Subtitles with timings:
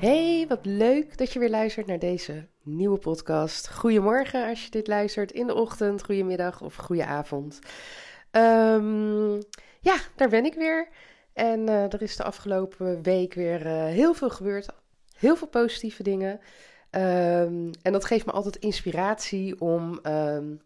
[0.00, 3.70] Hey, wat leuk dat je weer luistert naar deze nieuwe podcast.
[3.70, 7.58] Goedemorgen als je dit luistert in de ochtend, goedemiddag of goede avond.
[8.30, 9.34] Ehm,
[9.80, 10.88] ja, daar ben ik weer.
[11.32, 14.68] En uh, er is de afgelopen week weer uh, heel veel gebeurd.
[15.18, 16.32] Heel veel positieve dingen.
[16.90, 20.60] Um, en dat geeft me altijd inspiratie om um,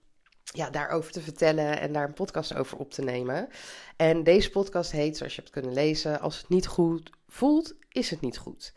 [0.45, 3.49] ja, daarover te vertellen en daar een podcast over op te nemen.
[3.97, 8.11] En deze podcast heet, zoals je hebt kunnen lezen, Als het niet goed voelt, is
[8.11, 8.73] het niet goed.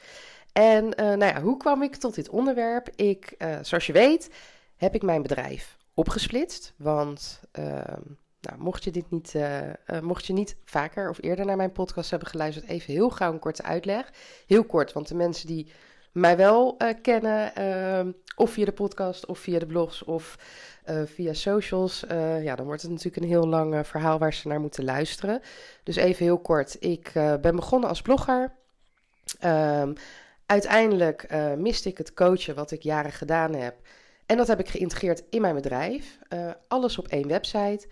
[0.58, 2.90] En uh, nou ja, hoe kwam ik tot dit onderwerp?
[2.96, 4.30] Ik, uh, zoals je weet,
[4.76, 6.74] heb ik mijn bedrijf opgesplitst.
[6.78, 7.66] Want uh,
[8.42, 9.36] nou, mocht je dit niet,
[10.02, 13.40] mocht je niet vaker of eerder naar mijn podcast hebben geluisterd, even heel gauw een
[13.40, 14.14] korte uitleg.
[14.48, 15.72] Heel kort, want de mensen die
[16.12, 20.38] mij wel kennen, ehm, of via de podcast, of via de blogs, of
[21.06, 22.04] via socials,
[22.42, 25.42] ja, dan wordt het natuurlijk een heel lang verhaal waar ze naar moeten luisteren.
[25.84, 26.78] Dus even heel kort.
[26.80, 28.56] Ik ben begonnen als blogger.
[29.46, 29.94] Um,
[30.48, 33.76] Uiteindelijk uh, miste ik het coachen wat ik jaren gedaan heb.
[34.26, 36.20] En dat heb ik geïntegreerd in mijn bedrijf.
[36.34, 37.88] Uh, alles op één website.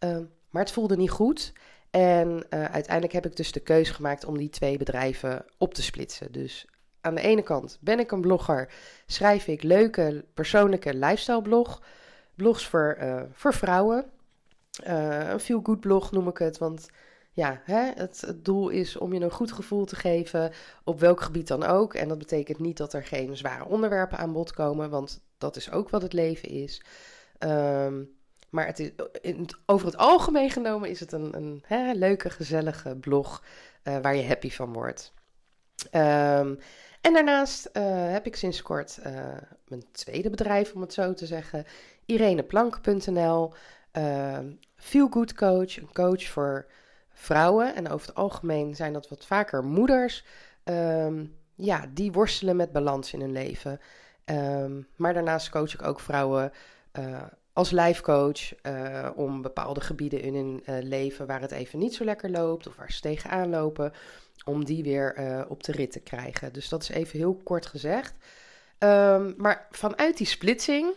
[0.00, 0.18] Uh,
[0.50, 1.52] maar het voelde niet goed.
[1.90, 6.32] En uiteindelijk heb ik dus de keuze gemaakt om die twee bedrijven op te splitsen.
[6.32, 6.66] Dus
[7.00, 8.72] aan de ene kant ben ik een blogger.
[9.06, 11.82] Schrijf ik leuke persoonlijke lifestyle blog.
[12.34, 12.98] Blogs voor,
[13.32, 14.10] voor vrouwen.
[14.82, 16.58] een feel good blog noem ik het.
[16.58, 16.88] Want
[17.36, 20.52] ja, hè, het, doel is om je een goed gevoel te geven
[20.84, 21.94] op welk gebied dan ook.
[21.94, 25.70] En dat betekent niet dat er geen zware onderwerpen aan bod komen, want dat is
[25.70, 26.82] ook wat het leven is.
[27.38, 28.10] Um,
[28.50, 28.90] maar het is,
[29.66, 33.44] over het algemeen genomen is het een, een hè, leuke, gezellige blog
[33.84, 35.12] uh, waar je happy van wordt.
[35.84, 36.58] Um,
[37.00, 39.12] en daarnaast uh, heb ik sinds kort uh,
[39.68, 41.64] mijn tweede bedrijf, om het zo te zeggen,
[42.04, 43.52] ireneplank.nl.
[44.76, 46.66] Feel Good Coach, een coach voor
[47.18, 50.24] vrouwen, en over het algemeen zijn dat wat vaker moeders,
[50.64, 53.80] um, ja, die worstelen met balans in hun leven.
[54.24, 56.52] Um, maar daarnaast coach ik ook vrouwen
[56.98, 57.22] uh,
[57.52, 62.04] als lijfcoach uh, om bepaalde gebieden in hun uh, leven waar het even niet zo
[62.04, 63.92] lekker loopt of waar ze tegenaan lopen,
[64.44, 66.52] om die weer op de rit te krijgen.
[66.52, 68.14] Dus dat is even heel kort gezegd.
[68.78, 70.92] Um, maar vanuit die splitsing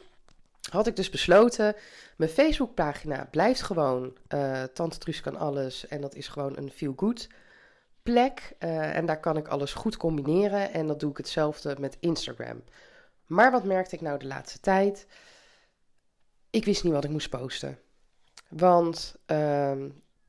[0.70, 1.76] had ik dus besloten,
[2.18, 5.88] mijn Facebookpagina blijft gewoon uh, Tante Truus kan alles.
[5.88, 7.28] En dat is gewoon een feel-good
[8.04, 8.56] plek.
[8.60, 10.74] Uh, en daar kan ik alles goed combineren.
[10.74, 12.64] En dat doe ik hetzelfde met Instagram.
[13.26, 15.08] Maar wat merkte ik nou de laatste tijd?
[16.50, 17.78] Ik wist niet wat ik moest posten.
[18.50, 19.86] Want uh,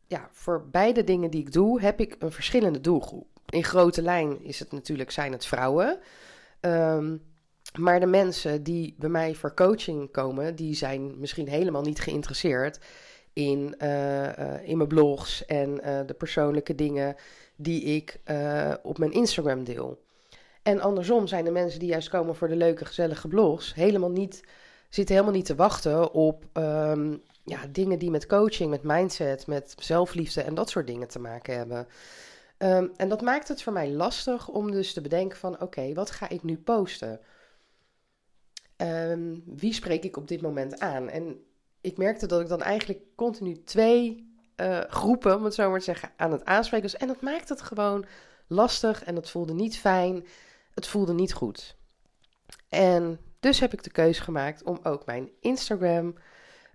[0.07, 3.29] ja, voor beide dingen die ik doe, heb ik een verschillende doelgroep.
[3.47, 5.99] In grote lijn is het natuurlijk, zijn het vrouwen.
[6.61, 7.30] Um,
[7.79, 12.79] maar de mensen die bij mij voor coaching komen, die zijn misschien helemaal niet geïnteresseerd
[13.33, 17.17] in, uh, uh, in mijn blogs en uh, de persoonlijke dingen
[17.57, 18.21] die ik
[18.83, 20.03] op mijn Instagram deel.
[20.63, 24.45] En andersom zijn de mensen die juist komen voor de leuke, gezellige blogs, helemaal niet,
[24.89, 29.75] zitten helemaal niet te wachten op um, ja, dingen die met coaching, met mindset, met
[29.79, 31.87] zelfliefde en dat soort dingen te maken hebben.
[32.59, 36.11] Um, en dat maakt het voor mij lastig om dus te bedenken van oké, wat
[36.11, 37.21] ga ik nu posten?
[38.83, 41.09] Um, wie spreek ik op dit moment aan?
[41.09, 41.45] En
[41.81, 45.85] ik merkte dat ik dan eigenlijk continu twee uh, groepen, om het zo maar te
[45.85, 47.01] zeggen, aan het aanspreken was.
[47.01, 48.05] En dat maakte het gewoon
[48.47, 50.27] lastig en het voelde niet fijn.
[50.75, 51.77] Het voelde niet goed.
[52.69, 56.15] En dus heb ik de keuze gemaakt om ook mijn Instagram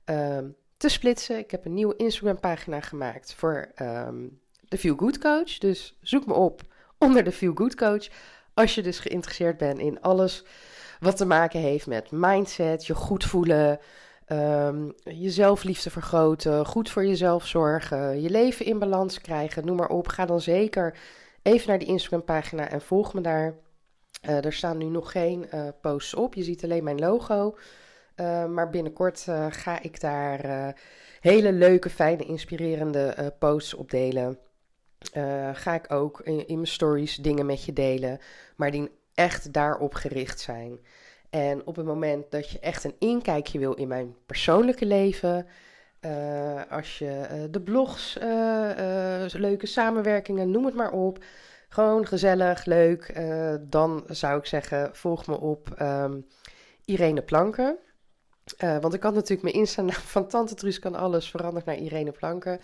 [0.06, 1.38] um, te splitsen.
[1.38, 5.58] Ik heb een nieuwe Instagram pagina gemaakt voor um, de Feel Good Coach.
[5.58, 6.62] Dus zoek me op
[6.98, 8.08] onder de Feel Good Coach.
[8.54, 10.46] Als je dus geïnteresseerd bent in alles
[11.06, 13.80] wat te maken heeft met mindset, je goed voelen,
[14.28, 19.90] um, je zelfliefde vergroten, goed voor jezelf zorgen, je leven in balans krijgen, noem maar
[19.90, 20.08] op.
[20.08, 20.98] Ga dan zeker
[21.42, 23.54] even naar die Instagram-pagina en volg me daar.
[24.30, 26.34] Uh, er staan nu nog geen uh, posts op.
[26.34, 27.58] Je ziet alleen mijn logo.
[28.16, 30.74] Uh, maar binnenkort ga ik daar
[31.20, 34.40] hele leuke, fijne, inspirerende posts op delen.
[35.54, 38.20] ga ik ook in, in, mijn stories dingen met je delen,
[38.56, 40.80] maar die echt daarop gericht zijn.
[41.30, 45.48] En op het moment dat je echt een inkijkje wil in mijn persoonlijke leven,
[46.02, 51.24] uh, als je uh, de blogs, uh, leuke samenwerkingen, noem het maar op,
[51.70, 53.20] gewoon gezellig, leuk,
[53.62, 56.28] dan zou ik zeggen, volg me op um,
[56.86, 57.78] Irene Planken.
[58.58, 62.60] Want ik had natuurlijk mijn Insta van Tante Truus kan alles veranderd naar Irene Planken.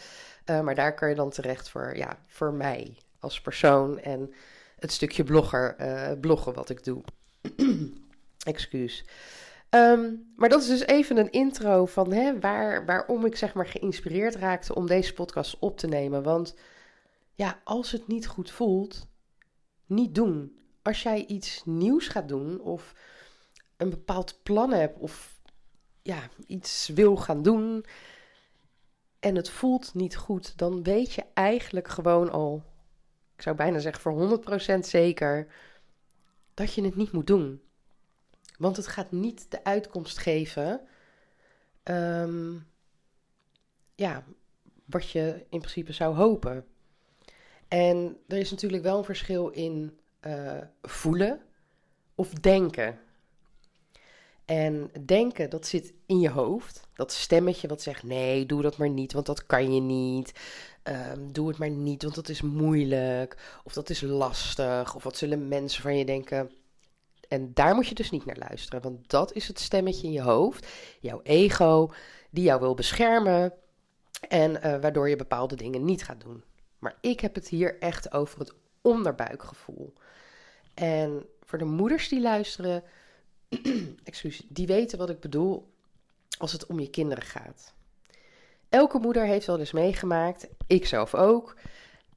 [0.45, 4.33] Maar daar kan je dan terecht voor, ja, voor mij als persoon en
[4.81, 7.03] het stukje blogger, uh, bloggen wat ik doe.
[8.43, 9.05] Excuus.
[9.69, 13.67] Um, maar dat is dus even een intro van hè, waar, waarom ik zeg maar
[13.67, 16.23] geïnspireerd raakte om deze podcast op te nemen.
[16.23, 16.55] Want
[17.33, 19.07] ja, als het niet goed voelt,
[19.85, 20.59] niet doen.
[20.81, 22.93] Als jij iets nieuws gaat doen of
[23.77, 25.39] een bepaald plan hebt of
[26.01, 27.85] ja, iets wil gaan doen
[29.19, 32.63] en het voelt niet goed, dan weet je eigenlijk gewoon al,
[33.41, 34.41] ik zou bijna zeggen voor
[34.75, 35.47] 100% zeker,
[36.53, 37.61] dat je het niet moet doen.
[38.57, 40.81] Want het gaat niet de uitkomst geven.
[41.83, 42.53] Ehm,
[43.95, 44.23] ja,
[44.85, 46.65] wat je in principe zou hopen.
[47.67, 51.41] En er is natuurlijk wel een verschil in uh, voelen
[52.15, 52.99] of denken.
[54.45, 56.87] En denken, dat zit in je hoofd.
[56.93, 60.31] Dat stemmetje wat zegt: nee, doe dat maar niet, want dat kan je niet.
[60.83, 63.37] Um, doe het maar niet, want dat is moeilijk.
[63.63, 64.95] Of dat is lastig.
[64.95, 66.51] Of wat zullen mensen van je denken?
[67.31, 70.21] En daar moet je dus niet naar luisteren, want dat is het stemmetje in je
[70.21, 70.67] hoofd,
[70.99, 71.91] jouw ego,
[72.29, 73.53] die jou wil beschermen
[74.27, 76.43] en uh, waardoor je bepaalde dingen niet gaat doen.
[76.79, 79.93] Maar ik heb het hier echt over het onderbuikgevoel.
[80.73, 82.83] En voor de moeders die luisteren,
[84.03, 85.71] excuus, die weten wat ik bedoel
[86.37, 87.73] als het om je kinderen gaat.
[88.71, 91.55] Elke moeder heeft wel eens meegemaakt, ik zelf ook,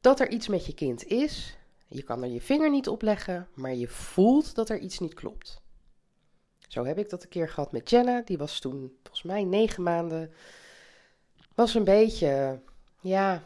[0.00, 1.56] dat er iets met je kind is
[1.94, 5.14] je kan er je vinger niet op leggen, maar je voelt dat er iets niet
[5.14, 5.62] klopt.
[6.68, 8.22] Zo heb ik dat een keer gehad met Jenna.
[8.24, 10.32] Die was toen volgens mij negen maanden.
[11.54, 12.60] Was een beetje,
[13.00, 13.42] ja,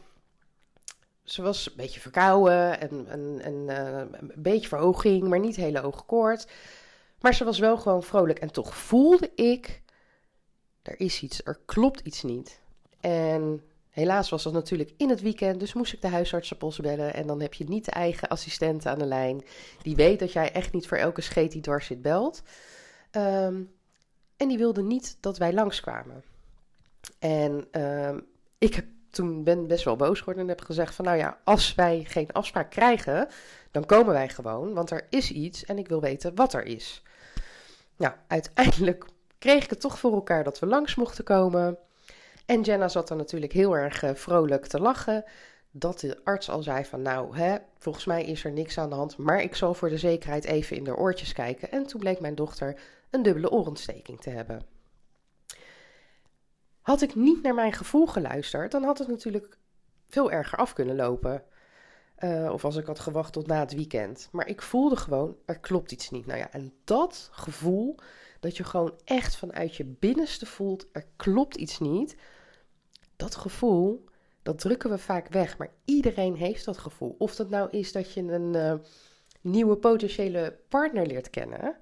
[1.24, 3.06] ze was een beetje verkouden en,
[3.42, 6.46] en, uh, een beetje verhoging, maar niet hele hoge koord.
[7.20, 8.38] Maar ze was wel gewoon vrolijk.
[8.38, 9.82] En toch voelde ik,
[10.82, 12.60] er is iets, er klopt iets niet.
[13.00, 13.62] En
[13.98, 17.14] Helaas was dat natuurlijk in het weekend, dus moest ik de huisartsenpost bellen.
[17.14, 19.44] En dan heb je niet de eigen assistent aan de lijn.
[19.82, 22.42] Die weet dat jij echt niet voor elke scheet die dwars zit belt.
[23.12, 23.70] Um,
[24.36, 26.22] en die wilde niet dat wij langskwamen.
[27.18, 28.26] En um,
[28.58, 31.04] ik toen ben best wel boos geworden en heb gezegd van...
[31.04, 33.28] nou ja, als wij geen afspraak krijgen,
[33.70, 34.74] dan komen wij gewoon.
[34.74, 37.02] Want er is iets en ik wil weten wat er is.
[37.96, 39.04] Nou, uiteindelijk
[39.38, 41.78] kreeg ik het toch voor elkaar dat we langs mochten komen...
[42.48, 45.24] En Jenna zat dan natuurlijk heel erg uh, vrolijk te lachen.
[45.70, 48.94] Dat de arts al zei van nou, hè, volgens mij is er niks aan de
[48.94, 49.16] hand.
[49.16, 51.70] Maar ik zal voor de zekerheid even in de oortjes kijken.
[51.70, 52.80] En toen bleek mijn dochter
[53.10, 54.62] een dubbele oorontsteking te hebben.
[56.80, 59.58] Had ik niet naar mijn gevoel geluisterd, dan had het natuurlijk
[60.08, 61.42] veel erger af kunnen lopen.
[62.18, 64.28] Uh, of als ik had gewacht tot na het weekend.
[64.32, 66.26] Maar ik voelde gewoon, er klopt iets niet.
[66.26, 67.98] Nou ja, en dat gevoel,
[68.40, 72.16] dat je gewoon echt vanuit je binnenste voelt, er klopt iets niet
[73.18, 74.04] dat gevoel,
[74.42, 75.58] dat drukken we vaak weg.
[75.58, 77.14] Maar iedereen heeft dat gevoel.
[77.18, 78.74] Of dat nou is dat je een uh,
[79.40, 81.76] nieuwe potentiële partner leert kennen.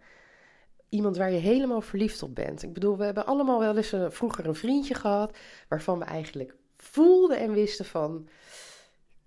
[0.88, 2.62] Iemand waar je helemaal verliefd op bent.
[2.62, 5.36] Ik bedoel, we hebben allemaal wel eens een, vroeger een vriendje gehad.
[5.68, 8.28] waarvan we eigenlijk voelden en wisten van.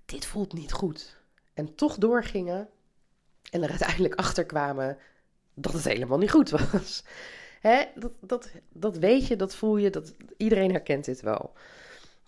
[0.05, 1.17] Dit voelt niet goed.
[1.53, 2.69] En toch doorgingen.
[3.51, 4.97] En er uiteindelijk achter kwamen
[5.53, 7.03] dat het helemaal niet goed was.
[7.59, 7.83] Hè?
[7.95, 11.53] Dat, dat, dat weet je, dat voel je, dat, iedereen herkent dit wel.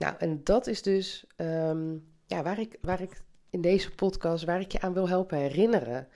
[0.01, 4.60] Nou, en dat is dus ehm, ja, waar, ik, waar ik in deze podcast, waar
[4.60, 6.08] ik je aan wil helpen herinneren.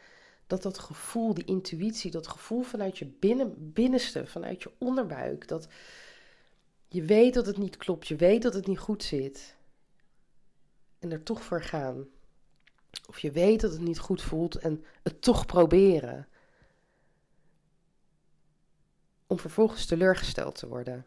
[0.47, 5.47] Dat dat gevoel, die intuïtie, dat gevoel vanuit je binnen, binnenste, vanuit je onderbuik.
[5.47, 5.67] Dat
[6.87, 9.55] je weet dat het niet klopt, je weet dat het niet goed zit.
[10.99, 12.07] En er toch voor gaan.
[13.07, 16.27] Of je weet dat het niet goed voelt en het toch proberen.
[19.27, 21.05] Om vervolgens teleurgesteld te worden.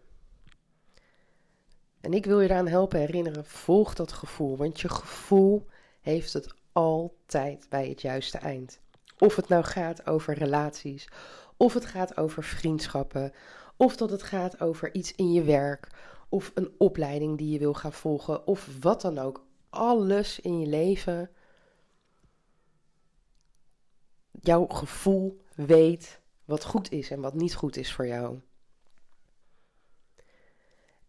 [2.01, 5.67] En ik wil je eraan helpen herinneren, volg dat gevoel, want je gevoel
[6.01, 8.81] heeft het altijd bij het juiste eind.
[9.19, 11.09] Of het nou gaat over relaties,
[11.57, 13.33] of het gaat over vriendschappen,
[13.77, 15.89] of dat het gaat over iets in je werk,
[16.29, 19.47] of een opleiding die je wil gaan volgen, of wat dan ook.
[19.71, 21.31] Alles in je leven.
[24.41, 28.41] Jouw gevoel weet wat goed is en wat niet goed is voor jou.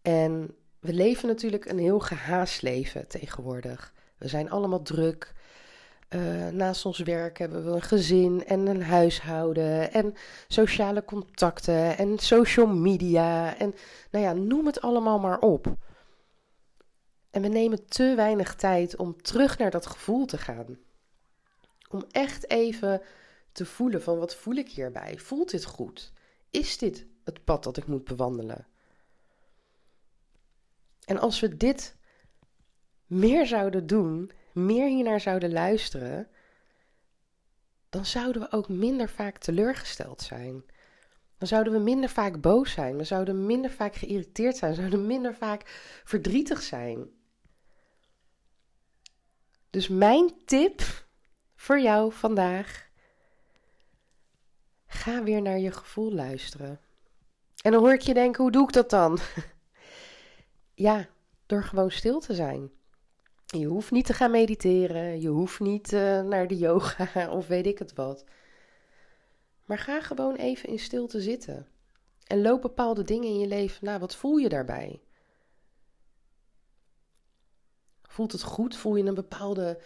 [0.02, 3.94] En we leven natuurlijk een heel gehaast leven tegenwoordig.
[4.18, 5.34] We zijn allemaal druk.
[6.10, 10.14] Uh, naast ons werk hebben we een gezin en een huishouden en
[10.48, 13.76] sociale contacten en social media en
[14.12, 15.76] nou ja, noem het allemaal maar op.
[17.30, 20.78] En we nemen te weinig tijd om terug naar dat gevoel te gaan.
[21.90, 23.02] Om echt even
[23.52, 25.18] te voelen van wat voel ik hierbij?
[25.18, 26.12] Voelt dit goed?
[26.50, 28.68] Is dit het pad dat ik moet bewandelen.
[31.10, 31.96] En als we dit
[33.06, 36.28] meer zouden doen, meer hiernaar zouden luisteren,
[37.90, 40.64] dan zouden we ook minder vaak teleurgesteld zijn.
[41.38, 42.98] Dan zouden we minder vaak boos zijn.
[42.98, 44.72] We zouden minder vaak geïrriteerd zijn.
[44.72, 45.64] We zouden minder vaak
[46.04, 47.10] verdrietig zijn.
[49.70, 50.82] Dus mijn tip
[51.56, 52.90] voor jou vandaag.
[54.88, 56.80] Ga weer naar je gevoel luisteren.
[57.62, 59.20] En dan hoor ik je denken, hoe doe ik dat dan?
[60.80, 61.10] ja,
[61.46, 62.72] door gewoon stil te zijn.
[63.46, 67.66] Je hoeft niet te gaan mediteren, je hoeft niet uh, naar de yoga of weet
[67.66, 68.24] ik het wat.
[69.66, 71.68] Maar ga gewoon even in stilte zitten.
[72.28, 74.00] En loop bepaalde dingen in je leven na.
[74.00, 75.02] Wat voel je daarbij?
[78.04, 78.76] Voelt het goed?
[78.76, 79.82] Voel je een bepaalde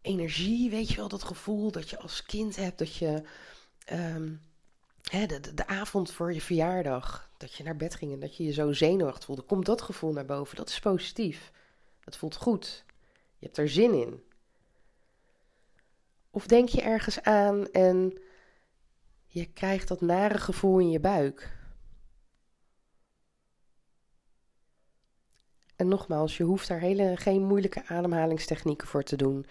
[0.00, 0.70] energie?
[0.70, 3.22] Weet je wel, dat gevoel dat je als kind hebt, dat je
[3.92, 4.40] um,
[5.10, 8.36] hè, de, de, de, avond voor je verjaardag, dat je naar bed ging en dat
[8.36, 9.42] je je zo zenuwachtig voelde.
[9.42, 10.56] Komt dat gevoel naar boven?
[10.56, 11.52] Dat is positief.
[12.04, 12.84] Dat voelt goed.
[13.38, 14.22] Je hebt er zin in.
[16.30, 18.18] Of denk je ergens aan en
[19.26, 21.56] je krijgt dat nare gevoel in je buik.
[25.76, 29.46] En nogmaals, je hoeft daar hele, geen moeilijke ademhalingstechnieken voor te doen.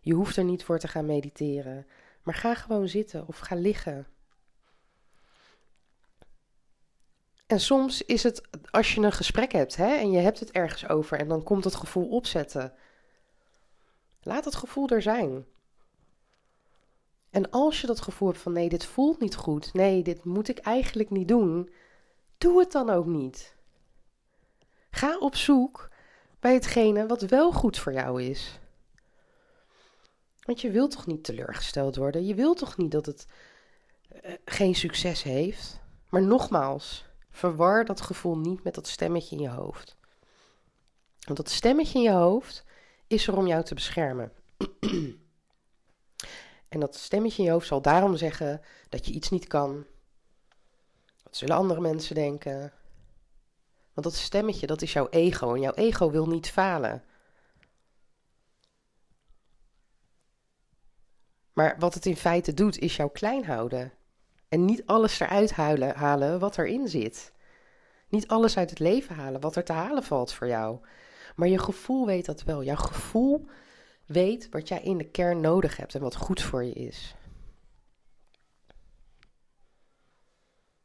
[0.00, 1.86] Je hoeft er niet voor te gaan mediteren.
[2.22, 4.06] Maar ga gewoon zitten of ga liggen.
[7.50, 10.88] En soms is het als je een gesprek hebt hè, en je hebt het ergens
[10.88, 12.72] over en dan komt het gevoel opzetten.
[14.22, 15.44] Laat het gevoel er zijn.
[17.30, 20.48] En als je dat gevoel hebt van nee, dit voelt niet goed, nee, dit moet
[20.48, 21.70] ik eigenlijk niet doen,
[22.38, 23.56] doe het dan ook niet.
[24.90, 25.88] Ga op zoek
[26.40, 28.58] bij hetgene wat wel goed voor jou is.
[30.40, 32.26] Want je wilt toch niet teleurgesteld worden?
[32.26, 33.26] Je wilt toch niet dat het
[34.24, 35.80] uh, geen succes heeft?
[36.08, 39.96] Maar nogmaals, verwar dat gevoel niet met dat stemmetje in je hoofd.
[41.20, 42.64] Want dat stemmetje in je hoofd
[43.06, 44.32] is er om jou te beschermen.
[46.68, 49.86] En dat stemmetje in je hoofd zal daarom zeggen dat je iets niet kan.
[51.22, 52.72] Wat zullen andere mensen denken?
[53.92, 55.54] Want dat stemmetje, dat is jouw ego.
[55.54, 57.04] En jouw ego wil niet falen.
[61.52, 63.92] Maar wat het in feite doet, is jou klein houden.
[64.50, 67.32] En niet alles eruit huilen, halen wat erin zit.
[68.08, 70.78] Niet alles uit het leven halen wat er te halen valt voor jou.
[71.36, 72.64] Maar je gevoel weet dat wel.
[72.64, 73.46] Jouw gevoel
[74.06, 77.14] weet wat jij in de kern nodig hebt en wat goed voor je is.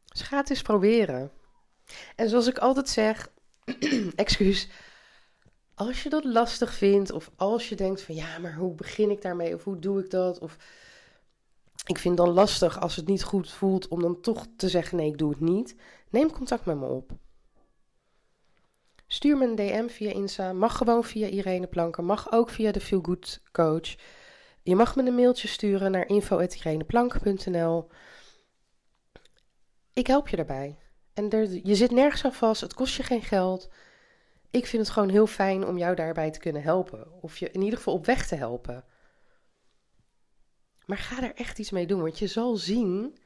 [0.05, 1.31] Dus ga het eens proberen.
[2.15, 3.31] En zoals ik altijd zeg,
[4.15, 4.69] excuus,
[5.73, 9.21] als je dat lastig vindt of als je denkt van ja, maar hoe begin ik
[9.21, 10.57] daarmee of hoe doe ik dat of
[11.85, 15.07] ik vind dan lastig als het niet goed voelt om dan toch te zeggen nee,
[15.07, 15.75] ik doe het niet.
[16.09, 17.11] Neem contact met me op.
[19.07, 20.53] Stuur me een DM via Insta.
[20.53, 22.03] Mag gewoon via Irene Planker.
[22.03, 23.95] Mag ook via de Feel Good Coach.
[24.61, 27.87] Je mag me een mailtje sturen naar info.ireneplanker.nl.
[29.93, 30.77] Ik help je daarbij.
[31.13, 32.61] En er, je zit nergens aan vast.
[32.61, 33.69] Het kost je geen geld.
[34.51, 37.21] Ik vind het gewoon heel fijn om jou daarbij te kunnen helpen.
[37.21, 38.83] Of je in ieder geval op weg te helpen.
[40.85, 42.01] Maar ga er echt iets mee doen.
[42.01, 43.17] Want je zal zien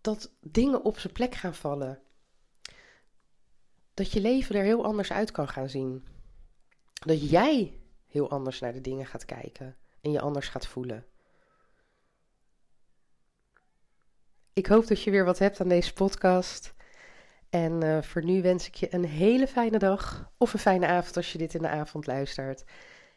[0.00, 2.00] dat dingen op zijn plek gaan vallen
[3.94, 6.06] dat je leven er heel anders uit kan gaan zien.
[6.92, 11.06] Dat jij heel anders naar de dingen gaat kijken en je anders gaat voelen.
[14.52, 16.74] Ik hoop dat je weer wat hebt aan deze podcast.
[17.50, 21.16] En uh, voor nu wens ik je een hele fijne dag of een fijne avond
[21.16, 22.64] als je dit in de avond luistert.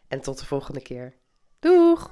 [0.07, 1.13] En tot de volgende keer.
[1.59, 2.11] Doeg!